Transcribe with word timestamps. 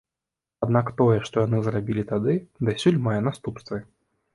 Аднак 0.67 0.89
тое, 1.01 1.19
што 1.29 1.45
яны 1.45 1.61
зрабілі 1.69 2.09
тады, 2.15 2.33
дасюль 2.67 3.03
мае 3.11 3.19
наступствы. 3.33 3.77